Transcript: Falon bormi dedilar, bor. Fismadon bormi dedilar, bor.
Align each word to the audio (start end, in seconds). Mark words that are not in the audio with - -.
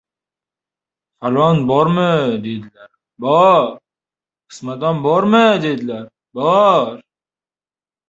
Falon 1.19 1.57
bormi 1.69 2.09
dedilar, 2.43 2.91
bor. 3.21 3.63
Fismadon 4.47 4.97
bormi 5.05 5.43
dedilar, 5.63 6.05
bor. 6.35 6.93